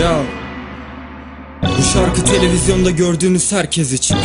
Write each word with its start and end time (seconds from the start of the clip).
Ya 0.00 0.22
bu 1.62 1.82
şarkı 1.82 2.24
televizyonda 2.24 2.90
gördüğünüz 2.90 3.52
herkes 3.52 3.92
için. 3.92 4.16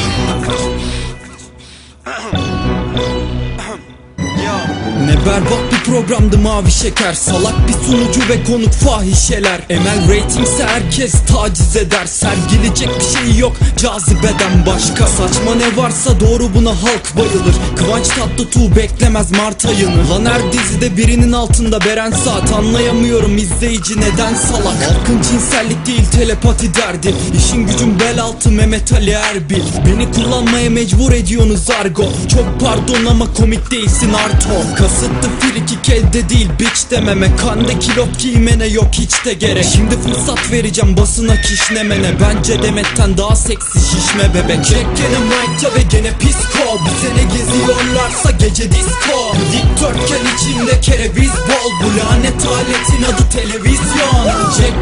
Ne 5.09 5.25
berbat 5.25 5.59
bir 5.71 5.91
programdı 5.91 6.37
mavi 6.37 6.71
şeker. 6.71 7.13
Salak 7.13 7.67
bir 7.67 7.73
sunucu 7.73 8.19
ve 8.29 8.43
konuk 8.43 8.73
fahişeler. 8.73 9.61
Emel 9.69 10.01
ratingse 10.09 10.65
herkes 10.65 11.13
taciz 11.33 11.75
eder. 11.75 12.05
Sergilecek 12.05 12.89
bir 12.99 13.19
şey 13.19 13.39
yok 13.39 13.57
cazibeden 13.77 14.65
başka. 14.65 15.07
Saçma 15.07 15.55
ne 15.55 15.77
varsa 15.83 16.19
doğru 16.19 16.53
buna 16.55 16.69
halk 16.69 17.17
bayılır. 17.17 17.55
Kıvanç 17.75 18.07
Tatlıtuğ 18.07 18.75
beklemez 18.75 19.31
Mart 19.31 19.65
ayını. 19.65 20.09
Lan 20.09 20.25
her 20.25 20.53
dizide 20.53 20.97
birinin 20.97 21.31
altında 21.31 21.81
Beren 21.81 22.11
Saat. 22.11 22.53
Anlayamıyorum 22.53 23.37
izleyici 23.37 23.97
neden 23.97 24.33
salak. 24.33 24.77
Halkın 24.89 25.21
cinsellik 25.31 25.85
değil 25.85 26.05
telepati 26.11 26.75
derdi. 26.75 27.15
İşin 27.37 27.67
gücün 27.67 27.99
bel 27.99 28.21
altı 28.21 28.51
Mehmet 28.51 28.93
Ali 28.93 29.11
Erbil. 29.11 29.63
Beni 29.85 30.11
kullanmaya 30.11 30.69
mecbur 30.69 31.11
ediyorsunuz 31.11 31.69
argo. 31.69 32.03
Çok 32.31 32.59
pardon 32.59 33.05
ama 33.05 33.33
komik 33.33 33.71
değilsin 33.71 34.13
Arto 34.13 34.77
Kasıtlı 34.99 35.29
frikik 35.39 35.89
elde 35.89 36.29
değil 36.29 36.49
bitch 36.59 36.91
dememe. 36.91 37.35
Kande 37.35 37.79
kilot 37.79 38.19
giymene 38.19 38.65
yok 38.65 38.87
hiç 38.91 39.25
de 39.25 39.33
gerek. 39.33 39.65
Şimdi 39.75 39.95
fırsat 40.01 40.51
vereceğim 40.51 40.97
basına 40.97 41.41
kişnemene. 41.41 42.11
Bence 42.21 42.63
Demet'ten 42.63 43.17
daha 43.17 43.35
seksi 43.35 43.79
şişme 43.79 44.33
bebek. 44.33 44.65
Çek 44.65 44.85
gene 44.97 45.19
mic'ta 45.29 45.75
ve 45.75 45.81
gene 45.91 46.11
pisko 46.19 46.79
Bize 46.85 47.15
ne 47.15 47.23
geziyorlarsa 47.23 48.31
gece 48.31 48.71
disco. 48.71 49.33
Dikdörtgen 49.53 50.25
içinde 50.35 50.81
kereviz 50.81 51.31
bol. 51.31 51.71
Bu 51.83 51.99
lanet 51.99 52.45
aletin 52.45 53.03
adı 53.03 53.29
televizyon 53.31 54.18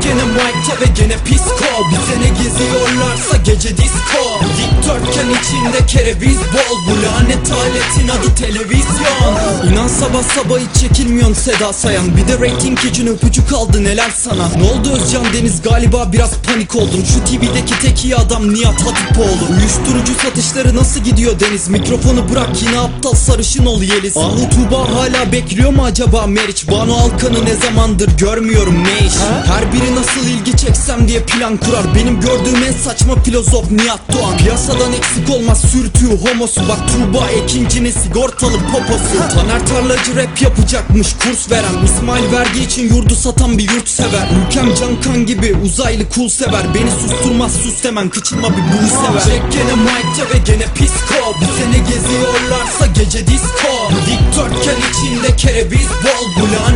Gene 0.04 0.24
mic'ta 0.24 0.82
ve 0.82 0.86
gene 0.98 1.18
pisko 1.26 1.66
Bize 1.92 2.22
ne 2.22 2.30
geziyorlarsa 2.44 3.38
gece 3.46 3.78
disco. 3.78 4.40
Dikdörtgen 4.58 5.28
içinde 5.30 5.86
kereviz 5.88 6.38
bol. 6.38 6.78
Bu 6.88 6.92
lanet 7.04 7.52
aletin 7.52 8.08
adı 8.08 8.36
televizyon. 8.36 9.72
İnan 9.72 9.88
sabah 9.88 10.24
sabah 10.24 10.60
hiç 10.60 10.82
çekilmiyorsun 10.82 11.34
Seda 11.34 11.74
Sayan. 11.74 12.18
Bir 12.18 12.28
de 12.28 12.34
rating 12.34 12.80
için 12.86 13.08
öpücük 13.08 13.54
aldı 13.54 13.84
neler 13.84 14.10
sana? 14.18 14.48
Ne 14.58 14.64
oldu 14.64 14.90
Özcan 14.92 15.26
Deniz? 15.34 15.62
Galiba 15.62 16.12
biraz 16.14 16.32
panik 16.48 16.76
oldum. 16.76 17.04
Şu 17.14 17.26
TV'deki 17.26 17.80
tek 17.82 18.06
iyi 18.06 18.16
adam 18.16 18.54
Nihat 18.54 18.82
Hatipoğlu. 18.86 19.52
Uyuşturucu 19.52 20.14
satışları 20.24 20.76
nasıl 20.76 21.00
gidiyor 21.00 21.40
Deniz? 21.40 21.68
Mikrofonu 21.68 22.30
bırak 22.32 22.50
yine 22.62 22.80
aptal 22.80 23.14
sarışın 23.14 23.66
ol 23.66 23.82
Yeliz. 23.82 24.18
Ahu 24.18 24.50
Tuğba 24.50 24.80
hala 24.96 25.32
bekliyor 25.32 25.72
mu 25.74 25.84
acaba 25.84 26.28
Meriç? 26.28 26.68
Banu 26.72 26.96
Alkan'ı 26.96 27.46
ne 27.46 27.56
zamandır 27.56 28.18
görmüyorum 28.18 28.84
ne 28.84 29.08
iş? 29.08 29.14
Her 29.46 29.72
biri 29.81 29.95
nasıl 29.95 30.22
ilgi 30.22 30.58
çeksem 30.58 31.08
diye 31.08 31.20
plan 31.23 31.58
kurar. 31.58 31.95
Benim 31.95 32.20
gördüğüm 32.20 32.64
en 32.64 32.72
saçma 32.72 33.16
filozof 33.23 33.72
Nihat 33.72 34.00
Doğan. 34.14 34.38
Piyasadan 34.38 34.94
eksik 34.94 35.30
olmaz 35.30 35.61
sürtüğü 35.72 36.17
homosu. 36.28 36.61
Bak 36.70 36.80
Tuğba 36.88 37.28
Ekinci'nin 37.28 37.92
sigortalı 37.92 38.58
poposu. 38.72 39.17
Taner 39.36 39.67
Tarlacı 39.67 40.16
rap 40.16 40.42
yapacakmış 40.42 41.08
kurs 41.14 41.52
veren. 41.52 41.86
İsmail 41.86 42.31
vergi 42.31 42.64
için 42.64 42.95
yurdu 42.95 43.16
satan 43.16 43.58
bir 43.58 43.72
yurt 43.72 43.89
sever 43.89 44.28
Ülkem 44.39 44.75
Cankan 44.75 45.25
gibi 45.25 45.55
uzaylı 45.66 46.09
kul 46.09 46.30
sever 46.30 46.73
Beni 46.75 46.92
susturmaz 46.92 47.52
sus 47.64 47.83
hemen 47.83 48.09
kıçıma 48.09 48.50
bir 48.50 48.64
bul 48.72 48.88
sever. 48.88 49.23
Çek 49.23 49.52
gene 49.52 49.75
mic'ta 49.75 50.23
ve 50.33 50.38
gene 50.45 50.66
pisko 50.75 51.33
Bize 51.42 51.72
ne 51.72 51.78
geziyorlarsa 51.78 52.86
gece 52.86 53.28
disco. 53.28 53.73
Dikdörtgen 54.08 54.78
içinde 54.89 55.36
kereviz 55.36 55.88
bol. 56.03 56.42
Bu 56.42 56.45
lanet 56.45 56.67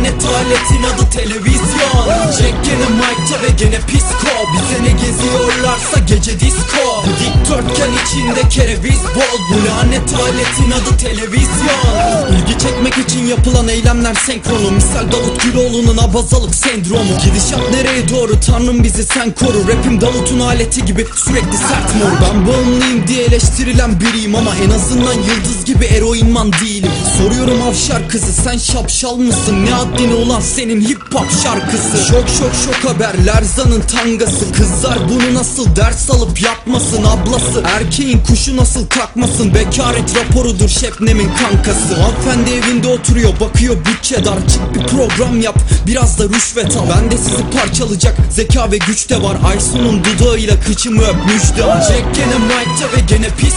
aletin 0.42 0.82
adı 0.82 1.10
televizyon. 1.10 2.32
Çek 2.38 2.54
gene 2.64 2.88
mic'ta 2.98 3.42
ve 3.42 3.48
gene 3.58 3.80
pisko 3.86 4.32
Bize 4.52 4.82
ne 4.82 4.92
geziyorlarsa 5.00 5.98
gece 6.08 6.40
disco. 6.40 7.04
Dikdörtgen 7.20 7.90
içinde 8.04 8.48
kereviz 8.50 9.02
bol. 9.14 9.38
Bu 9.50 9.68
lanet 9.68 10.14
aletin 10.14 10.70
adı 10.70 10.96
televizyon. 10.98 12.32
İlgi 12.32 12.58
çekmek 12.58 12.98
için 12.98 13.26
yapılan 13.26 13.68
eylemler 13.68 14.14
senkronu 14.14 14.70
Misal 14.70 15.12
Davut 15.12 15.42
Güloğlu'nun 15.42 15.96
abazalık 15.98 16.54
sendromu. 16.54 17.18
Gidişat 17.24 17.70
nereye 17.70 18.08
doğru? 18.08 18.40
Tanrım 18.40 18.84
bizi 18.84 19.04
sen 19.04 19.30
koru. 19.30 19.68
Rapim 19.68 20.00
Davut'un 20.00 20.40
aleti 20.40 20.84
gibi 20.84 21.06
sürekli 21.16 21.56
sert 21.56 21.94
mor. 21.94 22.12
Ben 22.22 22.46
bağımlıyım 22.46 23.06
diye 23.08 23.24
eleştirilen 23.24 24.00
biriyim 24.00 24.34
Ama 24.34 24.50
en 24.64 24.70
azından 24.70 25.14
yıldız 25.14 25.64
gibi 25.64 25.84
eroinman 25.84 26.52
değilim. 26.52 26.90
Soruyorum 27.18 27.62
avşar 27.62 28.08
kızı 28.08 28.32
sen 28.32 28.58
şapşal 28.58 29.16
mısın? 29.16 29.64
Ne 29.64 29.70
haddine 29.70 30.14
ulan 30.14 30.31
senin 30.40 30.80
hip 30.80 31.14
hop 31.14 31.26
şarkısı. 31.42 32.06
Şok 32.08 32.28
şok 32.28 32.52
şok 32.64 32.90
haber 32.90 33.26
Lerzan'ın 33.26 33.80
tangası. 33.80 34.52
Kızlar 34.52 34.98
bunu 35.08 35.34
nasıl 35.34 35.76
ders 35.76 36.10
alıp 36.10 36.42
yapmasın 36.42 37.04
Ablası? 37.04 37.62
Erkeğin 37.66 38.20
kuşu 38.28 38.56
nasıl 38.56 38.86
kalkmasın 38.86 39.54
Bekaret 39.54 40.16
raporudur 40.16 40.68
Şebnem'in 40.68 41.30
kankası. 41.42 41.94
Hanımefendi 42.00 42.50
evinde 42.50 42.88
oturuyor 42.88 43.40
bakıyor 43.40 43.76
bütçe 43.86 44.24
dar. 44.24 44.38
Çık 44.48 44.74
bir 44.74 44.86
program 44.86 45.40
yap 45.40 45.58
biraz 45.86 46.18
da 46.18 46.24
rüşvet 46.24 46.76
al. 46.76 46.86
Ben 46.96 47.10
de 47.10 47.16
sizi 47.16 47.58
parçalayacak 47.58 48.16
zeka 48.30 48.70
ve 48.70 48.78
güç 48.78 49.10
de 49.10 49.22
var. 49.22 49.36
Aysun'un 49.44 50.04
dudağıyla 50.04 50.60
kıçımı 50.60 51.02
öpmüş 51.02 51.56
de 51.56 51.66
var 51.66 51.82
Çek 51.88 52.04
gene 52.14 52.38
mic'ta 52.38 52.86
ve 52.96 53.00
gene 53.08 53.28
pisko 53.28 53.51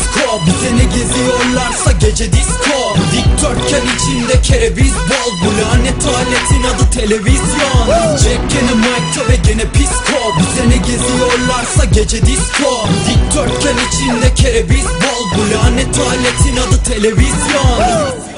Bize 0.46 0.75
ne 0.78 0.84
geziyorlarsa 0.84 1.91
gece 1.91 2.34
disco. 2.34 2.96
Dikdörtgen 3.12 3.85
içinde 3.96 4.41
kereviz 4.41 4.94
bol. 4.94 5.31
Bu 5.46 5.50
lanet 5.62 6.06
aletin 6.06 6.63
adı 6.63 6.90
televizyon. 6.91 8.18
Çek 8.23 8.40
gene 8.51 8.75
mic'ta 8.75 9.29
ve 9.29 9.35
gene 9.35 9.72
pisko 9.72 10.19
Bize 10.40 10.69
ne 10.69 10.78
geziyorlarsa 10.78 11.85
gece 11.85 12.22
disco. 12.22 12.88
Dikdörtgen 13.07 13.78
içinde 13.88 14.34
kereviz 14.34 14.85
bol. 14.85 15.38
Bu 15.38 15.41
lanet 15.56 16.00
aletin 16.00 16.57
adı 16.57 16.84
televizyon 16.84 18.34